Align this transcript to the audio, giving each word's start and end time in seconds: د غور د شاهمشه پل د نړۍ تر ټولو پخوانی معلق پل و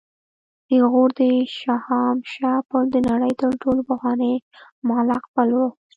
د 0.69 0.71
غور 0.91 1.09
د 1.19 1.21
شاهمشه 1.57 2.51
پل 2.69 2.83
د 2.93 2.95
نړۍ 3.09 3.31
تر 3.41 3.51
ټولو 3.61 3.81
پخوانی 3.89 4.33
معلق 4.87 5.23
پل 5.35 5.49
و 5.53 5.61